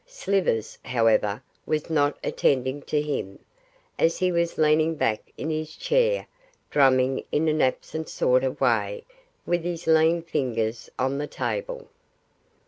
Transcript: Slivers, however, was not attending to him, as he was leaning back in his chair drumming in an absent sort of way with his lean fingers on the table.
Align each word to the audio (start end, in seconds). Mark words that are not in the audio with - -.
Slivers, 0.07 0.79
however, 0.83 1.43
was 1.67 1.87
not 1.91 2.17
attending 2.23 2.81
to 2.89 2.99
him, 3.03 3.37
as 3.99 4.17
he 4.17 4.31
was 4.31 4.57
leaning 4.57 4.95
back 4.95 5.31
in 5.37 5.51
his 5.51 5.75
chair 5.75 6.25
drumming 6.71 7.23
in 7.31 7.47
an 7.47 7.61
absent 7.61 8.09
sort 8.09 8.43
of 8.43 8.59
way 8.59 9.03
with 9.45 9.63
his 9.63 9.85
lean 9.85 10.23
fingers 10.23 10.89
on 10.97 11.19
the 11.19 11.27
table. 11.27 11.87